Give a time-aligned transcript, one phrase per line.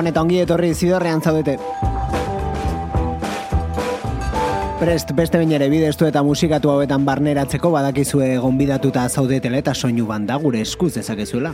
[0.00, 1.58] Gabon eta ongi etorri zidorrean zaudete.
[4.80, 10.40] Prest beste bain ere bidestu eta musikatu hauetan barneratzeko badakizue gonbidatuta zaudetela eta soinu banda
[10.40, 11.52] gure eskuz dezakezuela.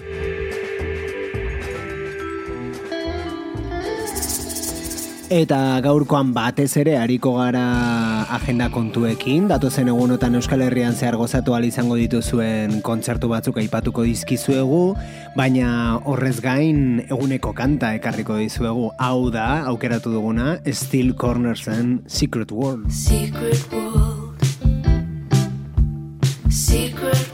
[5.27, 7.63] Eta gaurkoan batez ere hariko gara
[8.37, 14.95] agenda kontuekin, datozen egunotan Euskal Herrian zehar gozatu izango dituzuen kontzertu batzuk aipatuko dizkizuegu,
[15.35, 18.93] baina horrez gain eguneko kanta ekarriko dizuegu.
[18.99, 22.89] Hau da, aukeratu duguna, Steel Cornersen Secret World.
[22.93, 24.39] Secret world.
[26.49, 27.26] Secret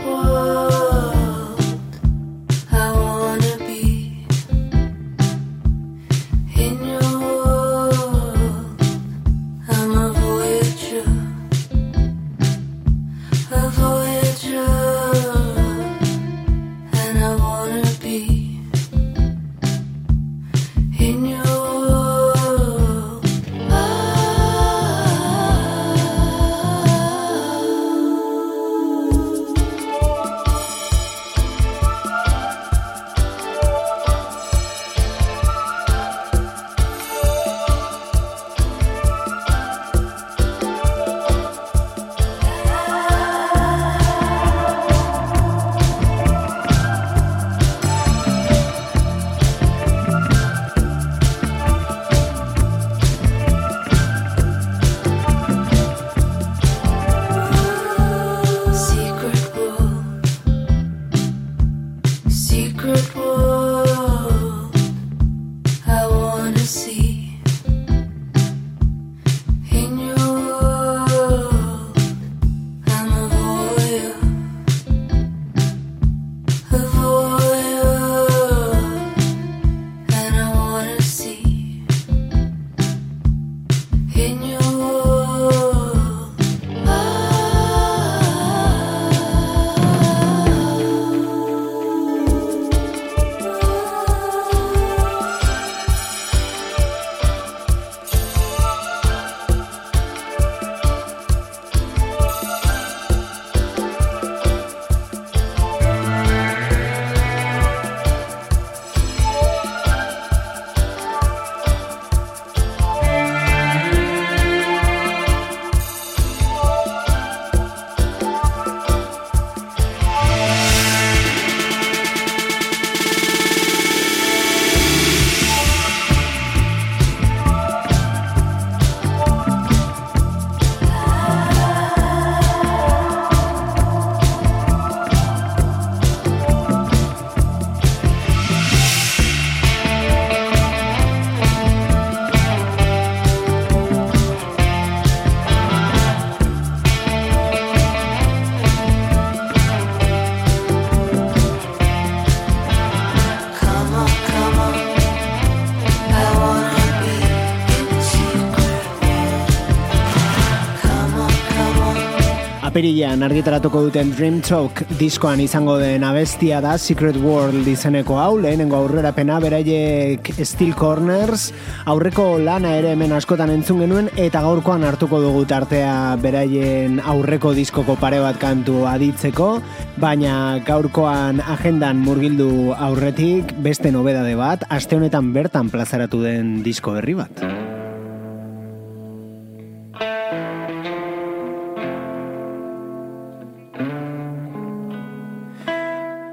[163.02, 168.76] Apirilean argitaratuko duten Dream Talk diskoan izango den abestia da Secret World izeneko hau, lehenengo
[168.78, 171.49] aurrerapena beraiek Steel Corners,
[171.90, 177.99] aurreko lana ere hemen askotan entzun genuen, eta gaurkoan hartuko dugu tartea beraien aurreko diskoko
[177.99, 179.50] pare bat kantu aditzeko,
[179.98, 187.19] baina gaurkoan agendan murgildu aurretik beste nobedade bat, aste honetan bertan plazaratu den disko berri
[187.19, 187.71] bat.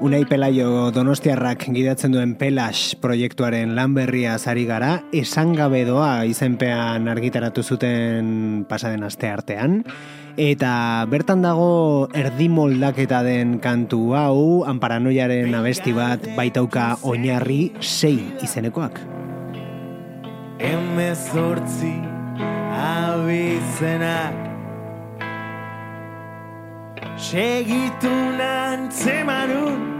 [0.00, 7.04] Unai Pelaio Donostiarrak gidatzen duen Pelas proiektuaren lan berria zari gara, esan gabe doa izenpean
[7.12, 9.82] argitaratu zuten pasaden aste artean.
[10.40, 19.02] Eta bertan dago erdi moldaketa den kantu hau, anparanoiaren abesti bat baitauka oinarri sei izenekoak.
[20.60, 21.96] emezortzi
[22.76, 24.49] abizenak
[27.20, 28.08] segitu
[28.40, 29.90] nantzemanun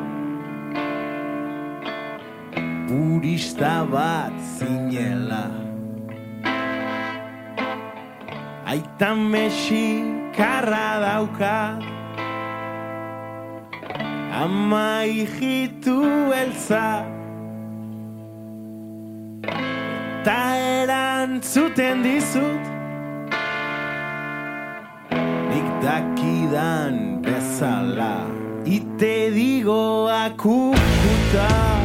[2.90, 5.46] Purista bat zinela.
[8.66, 11.78] Aita mexikarra dauka.
[14.42, 16.02] Ama hijitu
[16.34, 17.06] elza
[20.26, 22.64] Ta erantzuten dizut.
[25.50, 25.68] Nik
[26.40, 28.24] dakidan bezala
[28.64, 31.79] Ite digo akukuta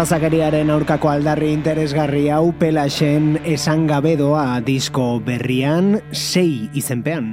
[0.00, 7.28] Arrazakeriaren aurkako aldarri interesgarri hau pelaxen esan gabe doa disko berrian sei izenpean.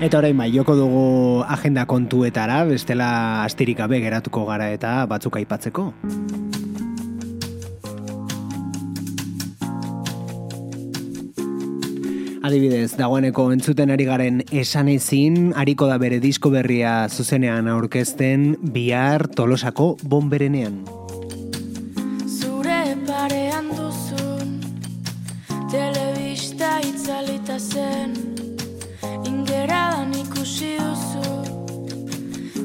[0.00, 1.04] Eta orain bai, joko dugu
[1.44, 3.10] agenda kontuetara, bestela
[3.44, 5.90] astirik gabe geratuko gara eta batzuk aipatzeko.
[12.50, 19.28] Adibidez, dagoeneko entzuten ari garen esan ezin, ariko da bere disko berria zuzenean aurkezten bihar
[19.38, 20.80] tolosako bomberenean.
[22.26, 24.58] Zure parean duzun,
[25.70, 28.18] telebista itzalita zen,
[29.30, 31.38] ingeradan ikusi duzu,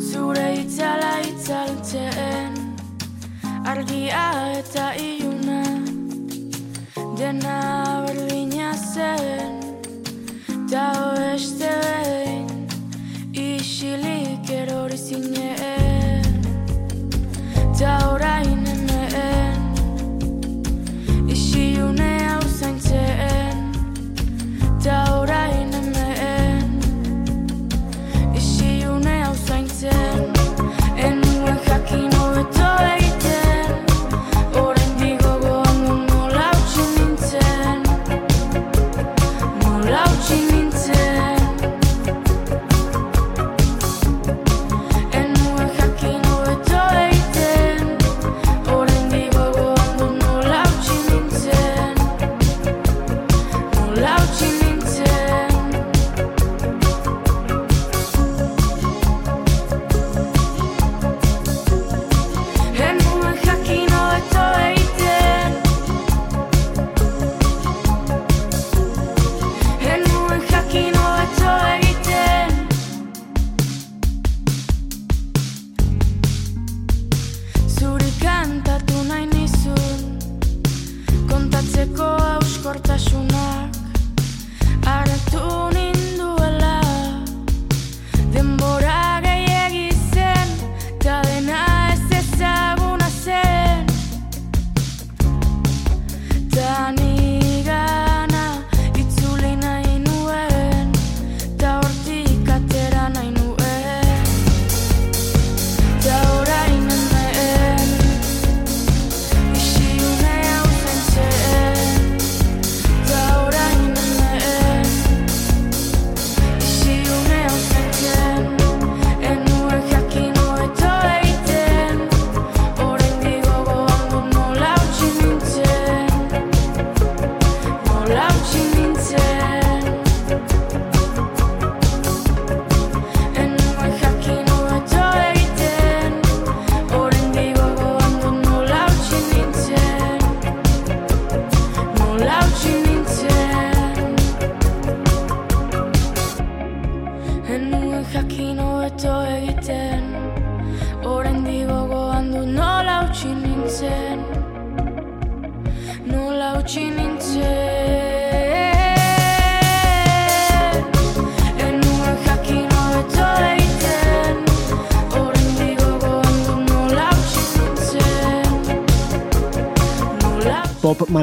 [0.02, 2.58] zure itzala itzaltzen,
[3.70, 4.28] argia
[4.58, 5.64] eta iluna,
[7.22, 7.85] dena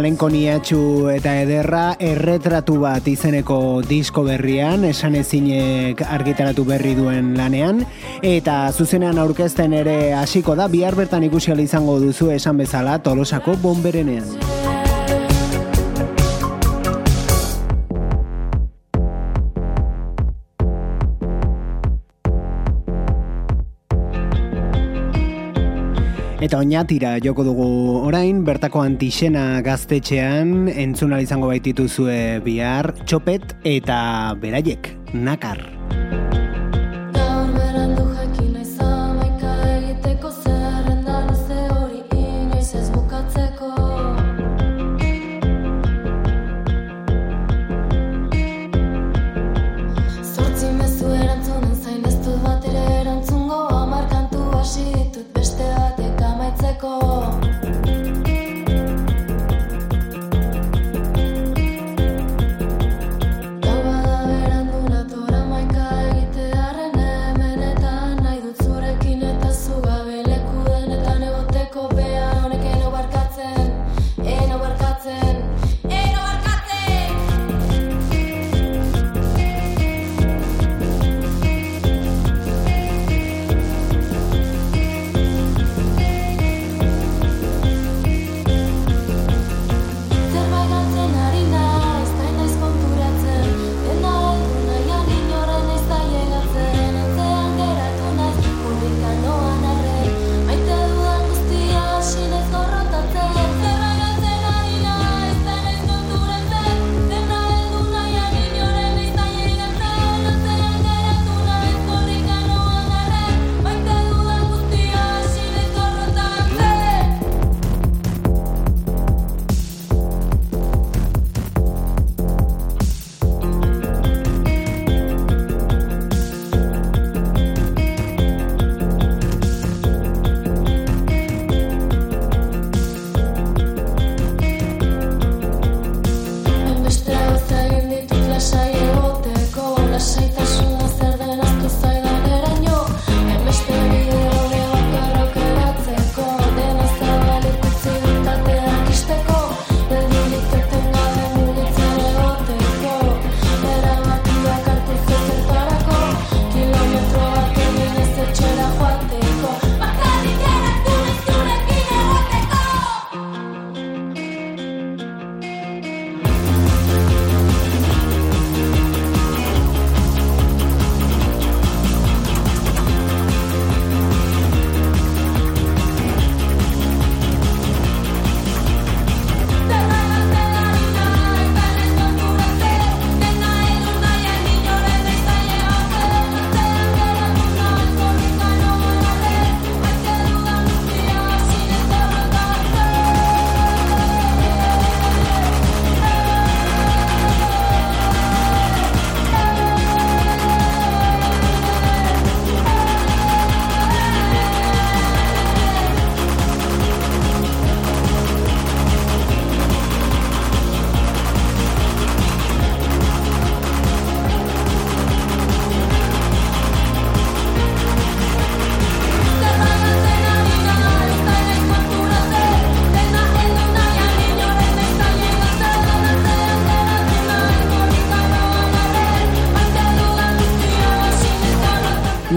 [0.03, 7.85] malenkoniatxu eta ederra erretratu bat izeneko disko berrian, esan ezinek argitaratu berri duen lanean,
[8.19, 14.42] eta zuzenean aurkezten ere hasiko da, bihar bertan ikusial izango duzu esan bezala tolosako bomberenean.
[26.43, 27.67] Eta oinatira joko dugu
[28.03, 34.01] orain, bertako antixena gaztetxean, entzunal izango baititu zue bihar, txopet eta
[34.43, 34.91] beraiek.
[35.15, 35.63] Nakar.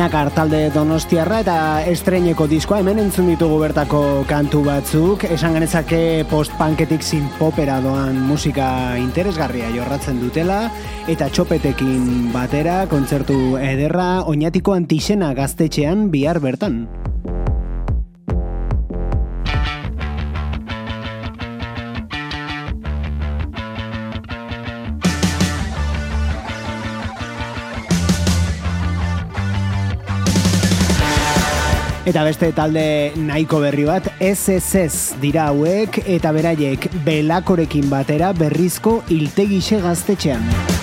[0.05, 1.53] Anakar talde donostiarra eta
[1.89, 5.23] estreineko diskoa hemen entzun ditugu bertako kantu batzuk.
[5.33, 8.67] Esan genezake post-punketik sinpopera doan musika
[9.01, 10.59] interesgarria jorratzen dutela
[11.09, 16.83] eta txopetekin batera kontzertu ederra oinatiko antixena gaztetxean bihar bertan.
[32.05, 32.83] Eta beste talde
[33.17, 40.74] nahiko berri bat, SSS dira hauek eta beraiek belakorekin batera berrizko iltegixe gaztetxean.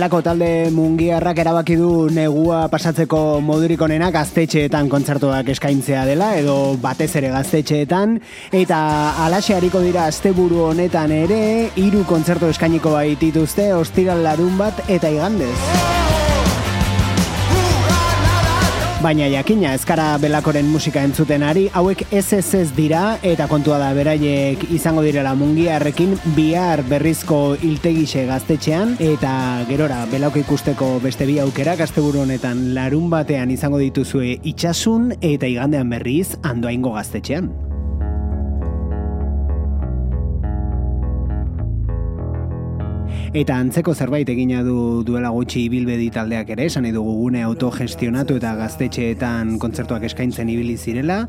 [0.00, 7.10] Belako talde mungiarrak erabaki du negua pasatzeko modurik onena gaztetxeetan kontzertuak eskaintzea dela edo batez
[7.20, 8.16] ere gaztetxeetan
[8.62, 8.80] eta
[9.26, 11.42] alaxe hariko dira asteburu honetan ere
[11.76, 15.89] hiru kontzertu eskainiko baitituzte ostiral larun bat eta igandez.
[19.00, 25.00] Baina jakina, ezkara belakoren musika entzuten ari, hauek SSS dira eta kontua da beraiek izango
[25.06, 29.32] direla mungiarrekin bihar berrizko iltegixe gaztetxean eta
[29.70, 35.88] gerora belauko ikusteko beste bi aukera asteburu honetan larun batean izango dituzue itxasun eta igandean
[35.96, 37.69] berriz andoaingo gaztetxean.
[43.30, 48.56] Eta antzeko zerbait egina du duela gutxi ibilbedi taldeak ere, esan dugu gune autogestionatu eta
[48.58, 51.20] gaztetxeetan kontzertuak eskaintzen ibili zirela,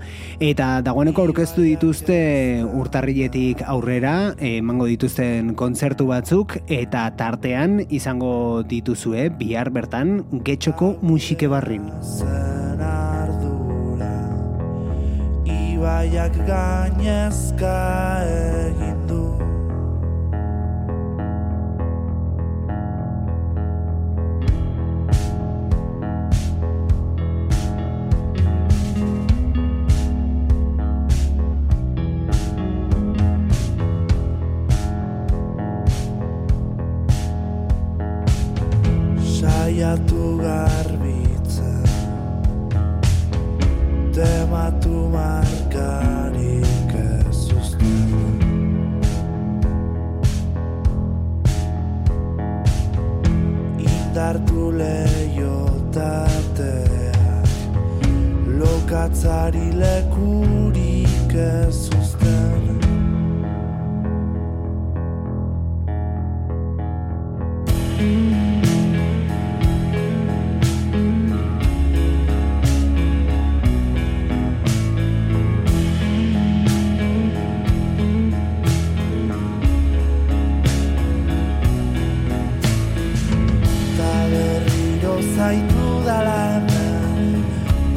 [0.42, 2.18] eta dagoeneko aurkeztu dituzte
[2.66, 11.86] urtarriletik aurrera, emango dituzten kontzertu batzuk, eta tartean izango dituzue bihar bertan getxoko musike barrin.
[15.46, 17.78] Ibaiak gainezka
[18.26, 19.01] egin
[39.82, 40.21] du
[85.52, 87.44] zaitu dala hemen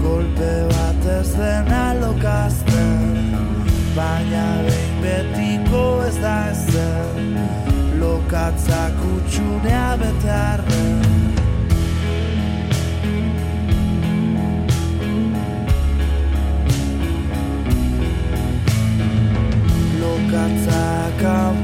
[0.02, 3.02] Kolpe bat ez den alokazten
[3.96, 7.38] Baina behin betiko ez da ezen
[8.00, 11.02] Lokatzak utxunea betarren
[20.00, 21.63] Lokatzak hau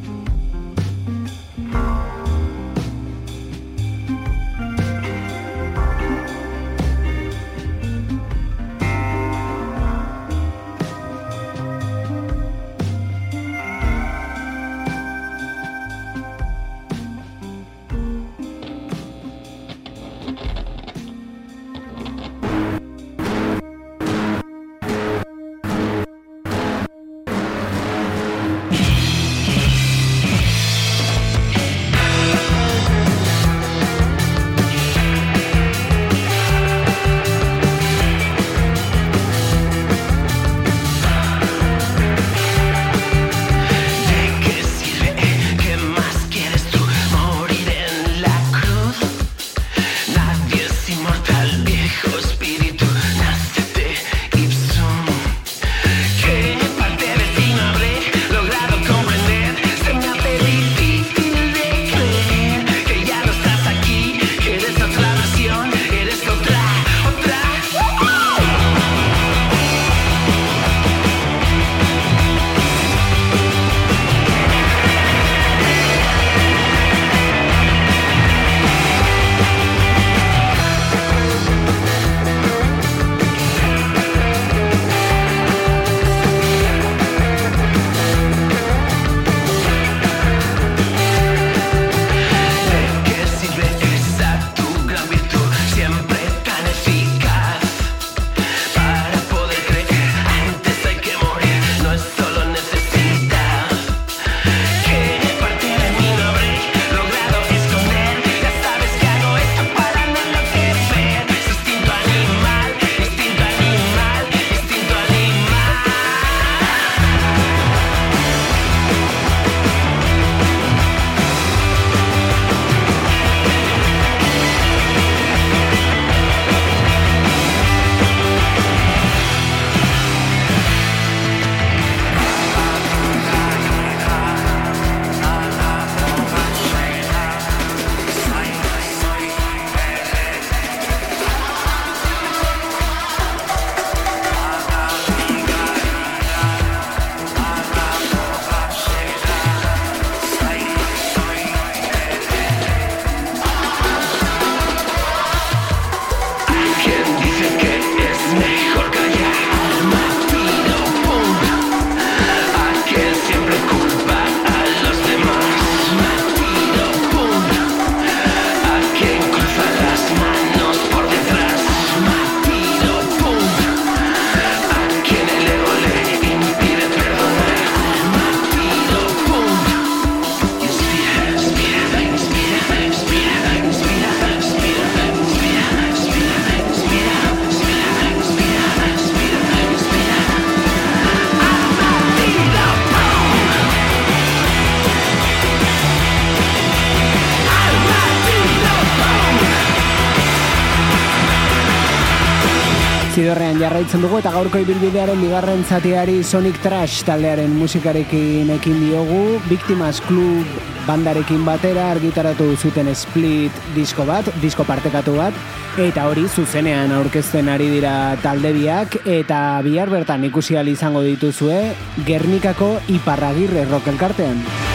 [203.61, 210.49] Jarraitzen dugu eta gaurko ibilbidearen bigarren zatiari Sonic Trash taldearen musikarekin ekin diogu Victimas Club
[210.87, 217.69] bandarekin batera argitaratu zuten split disko bat, disko partekatu bat eta hori zuzenean aurkezten ari
[217.75, 224.70] dira talde biak eta bihar bertan ikusi izango dituzue Gernikako Iparragirre rock elkartean.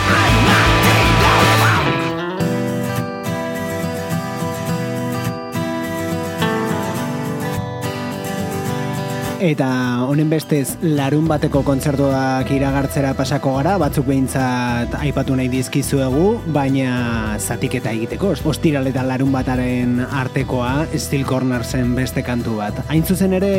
[9.37, 9.69] Eta
[10.09, 17.93] honen bestez larun bateko kontzertuak iragartzera pasako gara, batzuk behintzat aipatu nahi dizkizuegu, baina zatiketa
[17.93, 18.33] egiteko.
[18.49, 22.81] Ostiral eta larun bataren artekoa Steel Cornersen beste kantu bat.
[22.89, 23.53] Hain zuzen ere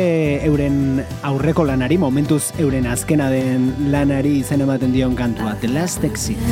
[0.48, 6.42] euren aurreko lanari, momentuz euren azkena den lanari izen ematen dion kantua, The Last Exit.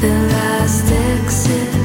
[0.00, 1.77] The last exit.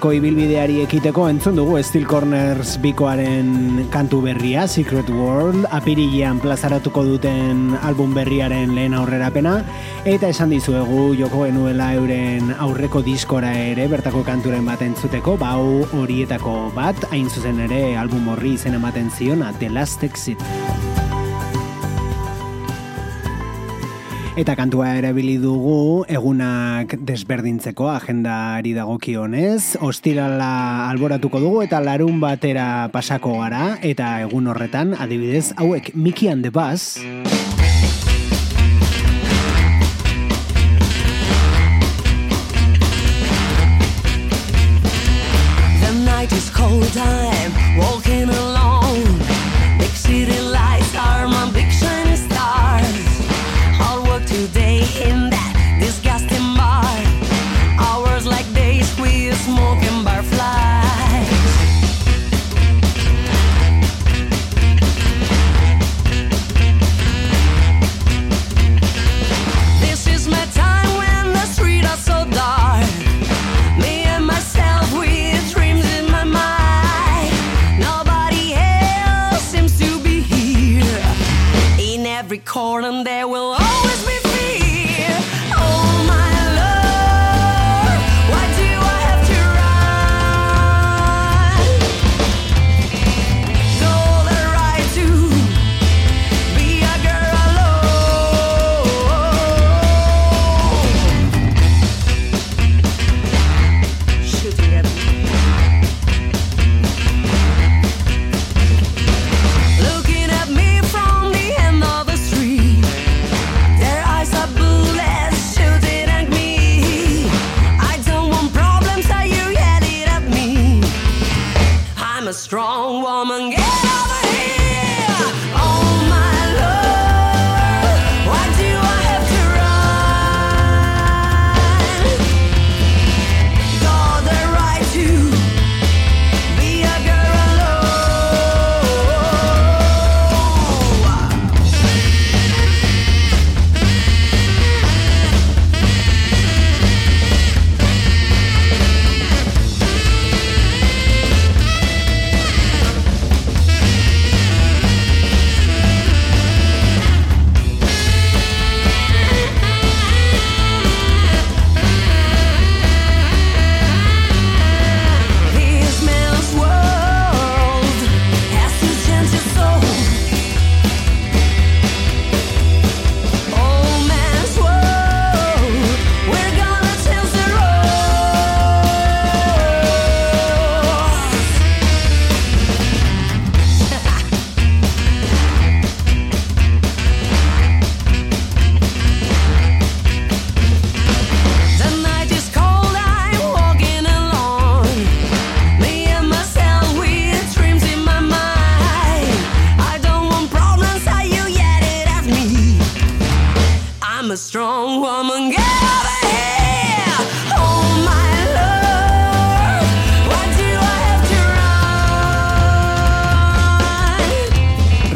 [0.00, 7.74] Gaurko ibilbideari ekiteko entzun dugu Steel Corners bikoaren kantu berria, Secret World, apirilean plazaratuko duten
[7.84, 9.58] album berriaren lehen aurrerapena,
[10.08, 16.70] eta esan dizuegu joko genuela euren aurreko diskora ere bertako kanturen bat entzuteko, bau horietako
[16.72, 20.40] bat, hain zuzen ere album horri izen ematen ziona, The Last Exit.
[24.38, 33.40] Eta kantua erabili dugu egunak desberdintzeko agendari dagokionez, ostirala alboratuko dugu eta larun batera pasako
[33.40, 33.74] gara.
[33.82, 36.94] Eta egun horretan adibidez hauek Mickey and the Buzz.
[45.82, 47.19] The night is cold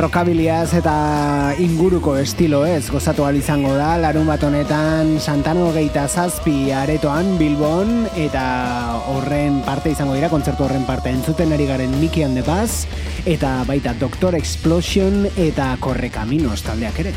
[0.05, 7.39] rockabiliaz eta inguruko estilo ez gozatu izango da larun bat honetan Santano geita zazpi aretoan
[7.39, 12.45] Bilbon eta horren parte izango dira, kontzertu horren parte entzuten ari garen Miki and the
[13.25, 17.15] eta baita Doctor Explosion eta Correcaminos taldeak ere.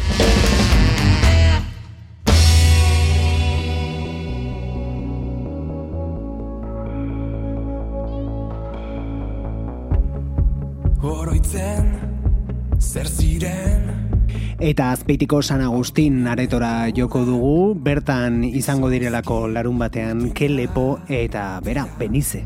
[14.68, 21.86] Eta azpeitiko San Agustin aretora joko dugu, bertan izango direlako larun batean kelepo eta bera,
[22.00, 22.42] benize.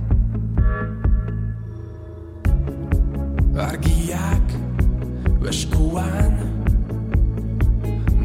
[3.66, 4.54] Argiak
[5.42, 6.38] beskuan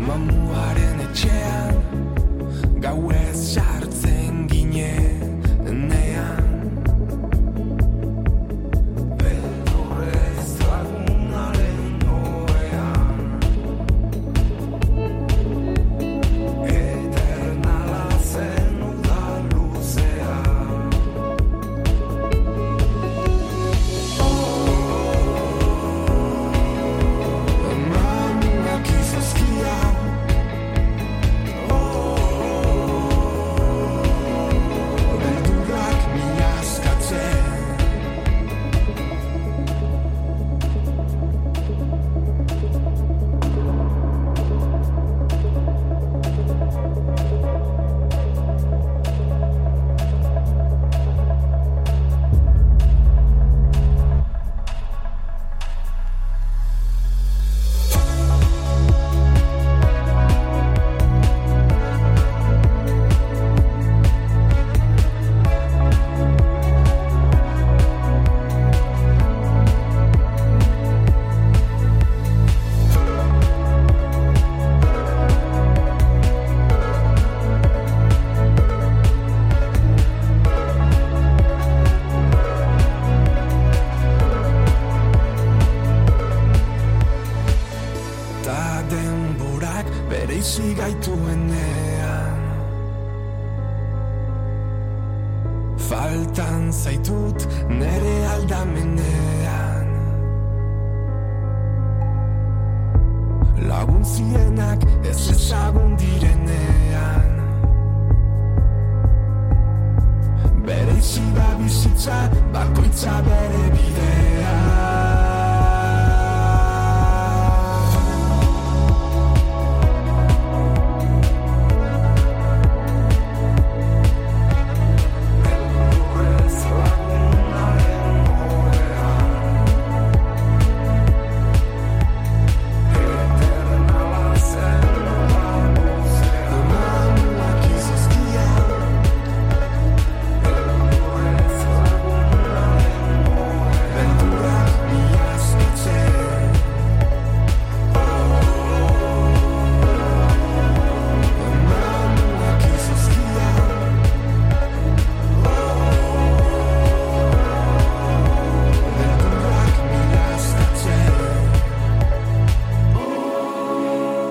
[0.05, 1.81] Mamuaren etxean
[2.85, 3.76] Gauez jarri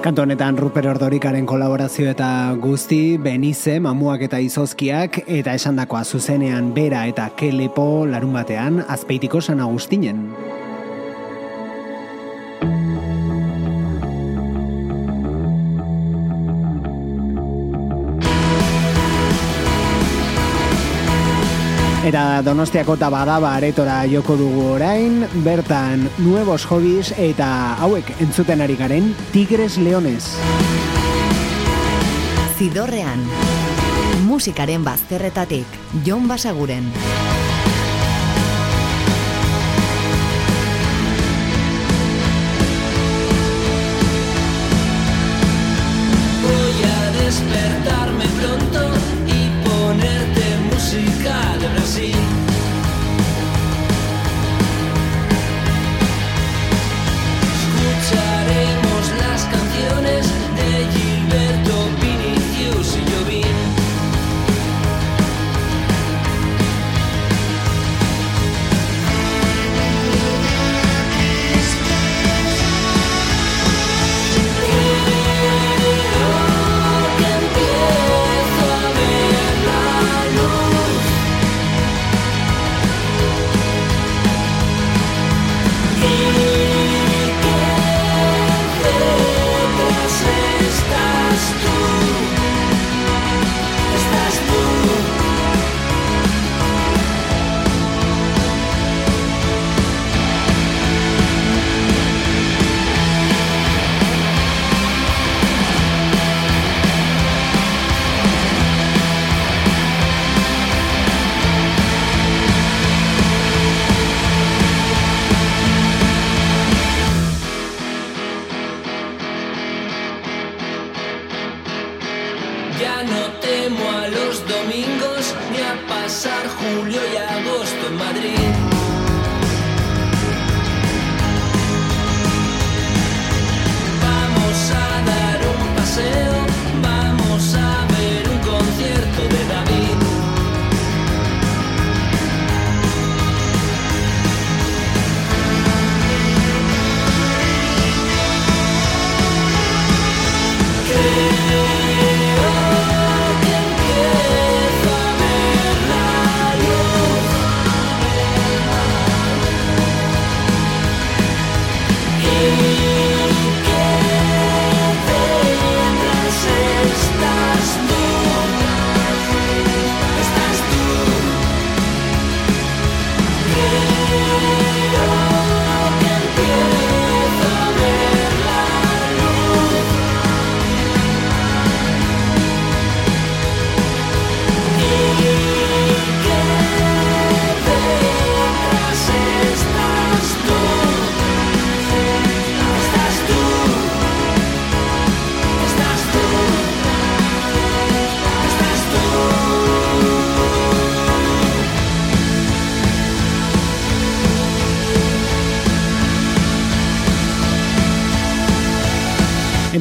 [0.06, 2.28] Kantu honetan Ruper Ordorikaren kolaborazio eta
[2.62, 9.66] guzti, Benize, Mamuak eta Izozkiak, eta esandakoa zuzenean Bera eta Kelepo larun batean, azpeitiko San
[9.66, 10.28] Agustinen.
[22.26, 29.12] Eta Donostiako tabadaba aretora joko dugu orain, bertan nuevos hobbies eta hauek entzuten ari garen
[29.30, 30.32] Tigres Leones.
[32.58, 33.22] Zidorrean.
[34.26, 36.90] Musikaren bazterretatik, Jon Basaguren.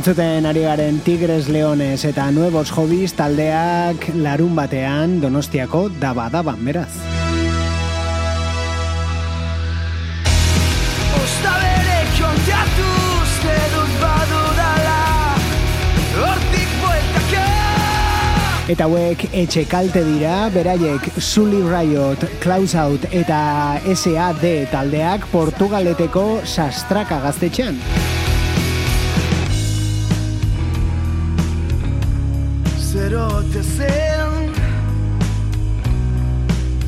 [0.05, 6.91] Entzuten ari garen Tigres Leones eta Nuevos Hobbies taldeak larun batean Donostiako daba daba, beraz.
[11.23, 15.01] Osta bere kontatuz Ledut badudala
[16.21, 16.45] Hor
[18.69, 27.25] Eta hauek etxe kalte dira, beraiek Sully Riot, Klaus Out eta SAD taldeak Portugaleteko sastraka
[27.25, 27.81] gaztetxean.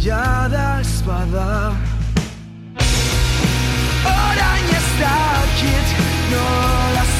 [0.07, 1.75] Jada espada.
[4.07, 5.89] Orain ez dakit
[6.31, 7.16] nola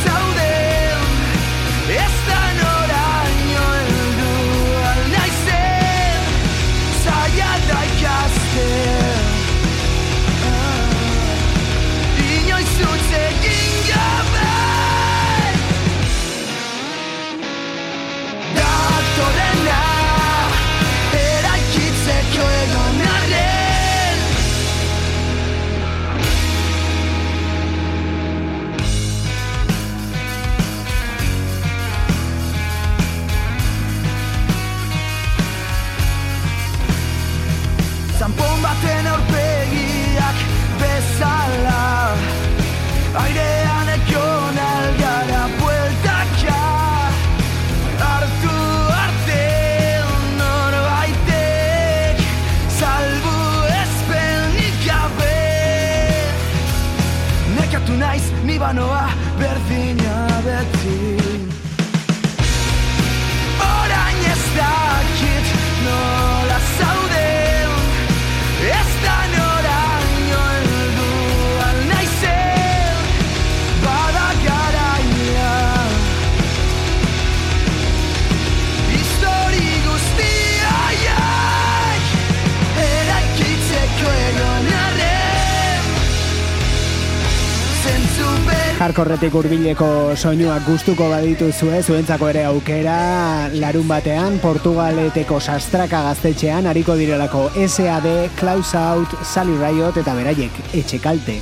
[88.87, 96.95] ber Jarkorretik hurbileko soinuak gustuko badituzue, zuentzako ere aukera, larun batean, Portugaleteko sastraka gaztetxean, hariko
[96.95, 101.41] direlako SAD, Klaus Out, Sally Riot eta beraiek, etxe kalte.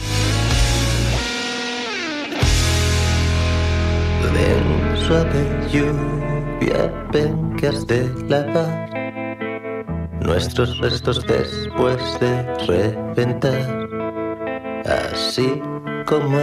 [4.33, 8.89] Ven suave lluvia, ven que has de lavar
[10.21, 12.33] nuestros restos después de
[12.67, 13.85] reventar.
[15.13, 15.61] Así
[16.05, 16.39] como.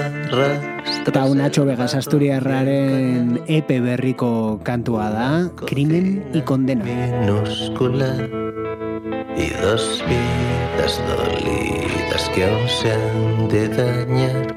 [1.06, 6.84] Eta un Nacho Vegas Asturiarraren epe berriko kantua da, Krimen y Condena.
[6.84, 8.16] minúscula
[9.38, 14.56] y dos vidas dolidas que aún se han de dañar.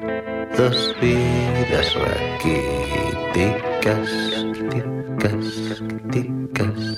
[0.57, 3.25] Dos vidas raquíticas,
[4.71, 6.94] ticas, ticas, ticas.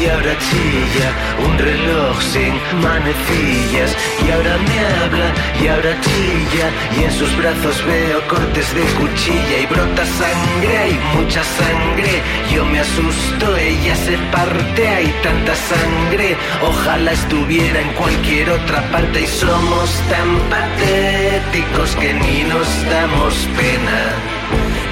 [0.00, 1.08] Y ahora chilla
[1.44, 3.94] un reloj sin manecillas.
[4.24, 5.28] Y ahora me habla
[5.62, 11.00] y ahora chilla y en sus brazos veo cortes de cuchilla y brota sangre, hay
[11.16, 12.22] mucha sangre.
[12.52, 16.36] Yo me asusto, ella se parte, hay tanta sangre.
[16.62, 24.00] Ojalá estuviera en cualquier otra parte y somos tan patéticos que ni nos damos pena.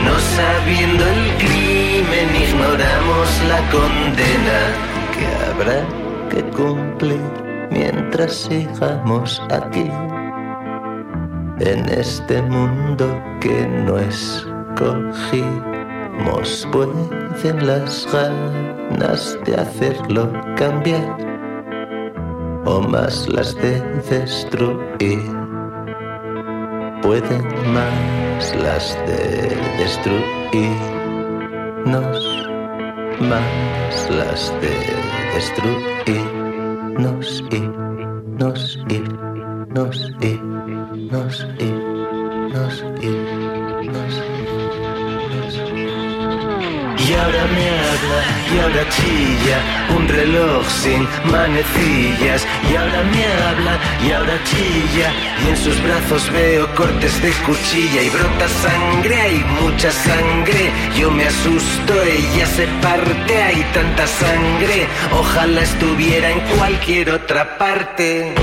[0.05, 4.98] No sabiendo el crimen ignoramos la condena
[5.59, 5.85] habrá
[6.31, 7.21] que cumplir
[7.71, 9.91] mientras sigamos aquí
[11.61, 15.49] en este mundo que no escogimos.
[16.71, 21.17] Pueden las ganas de hacerlo cambiar
[22.65, 25.39] o más las de destruir
[27.03, 27.43] pueden
[27.73, 30.69] más las de destruirnos,
[33.21, 36.29] más las de destruirnos
[36.99, 37.61] nos y
[38.39, 39.03] nos y
[39.69, 41.69] nos y nos y
[42.49, 44.38] nos y
[47.15, 48.19] ahora me habla
[48.53, 52.47] y ahora chilla un reloj sin manecillas.
[52.71, 55.13] Y ahora me habla y ahora chilla
[55.45, 58.03] y en sus brazos veo cortes de cuchilla.
[58.03, 64.87] Y brota sangre, hay mucha sangre, yo me asusto, ella se parte, hay tanta sangre,
[65.13, 68.35] ojalá estuviera en cualquier otra parte.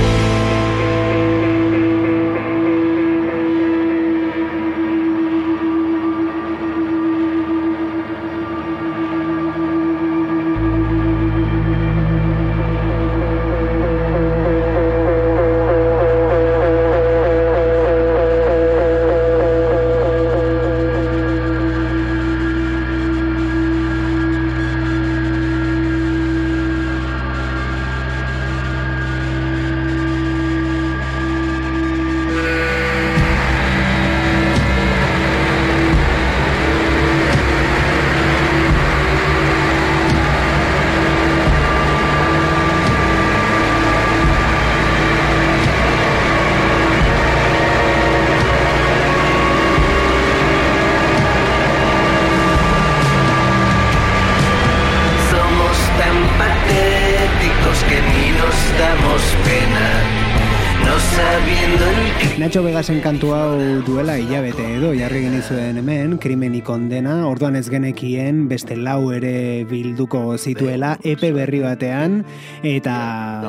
[62.56, 68.46] Nacho Vegasen kantu hau duela hilabete edo jarri genizuen hemen, krimeni kondena, orduan ez genekien
[68.48, 72.22] beste lau ere bilduko zituela epe berri batean,
[72.64, 72.96] eta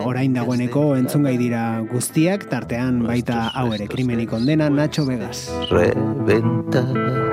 [0.02, 5.46] orain dagoeneko entzungai dira guztiak, tartean baita hau ere krimeni kondena Nacho Vegas.
[5.70, 7.25] reventar.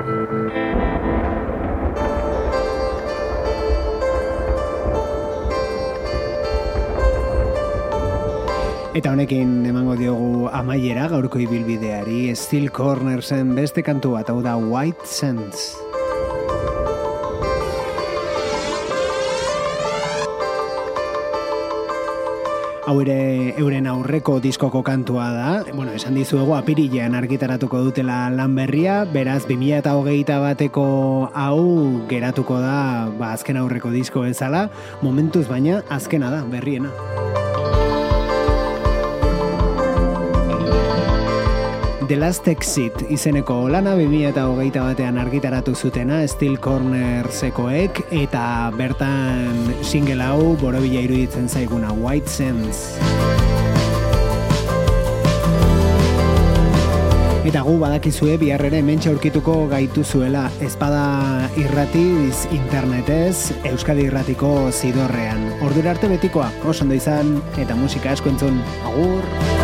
[8.94, 15.02] Eta honekin emango diogu amaiera gaurko ibilbideari Steel Cornersen beste kantu bat, hau da White
[15.10, 15.64] Sands.
[22.86, 25.50] Hau ere euren aurreko diskoko kantua da.
[25.74, 30.86] Bueno, esan dizuegu apirilean argitaratuko dutela lan berria, beraz 2008 bateko
[31.34, 31.60] hau
[32.06, 34.68] geratuko da ba, azken aurreko disko bezala,
[35.02, 36.94] momentuz baina azkena da, berriena.
[42.08, 50.20] The Last Exit izeneko lana 2008 batean argitaratu zutena Steel Corner sekoek eta bertan single
[50.20, 52.84] hau borobila iruditzen zaiguna White Sands.
[57.48, 65.54] Eta gu badakizue bihar ere hementxe aurkituko gaitu zuela ezpada irratiz internetez Euskadi irratiko zidorrean.
[65.64, 68.60] Ordura arte betikoa, oso ondo izan eta musika asko entzun.
[68.84, 69.63] Agur!